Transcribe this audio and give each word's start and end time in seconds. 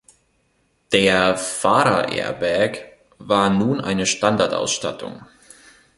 Der 0.93 1.37
Fahrerairbag 1.37 2.85
war 3.19 3.51
nun 3.51 3.79
eine 3.81 4.07
Standardausstattung. 4.07 5.21